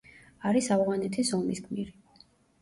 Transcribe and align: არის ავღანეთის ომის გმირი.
არის 0.51 0.69
ავღანეთის 0.75 1.31
ომის 1.39 1.61
გმირი. 1.67 2.25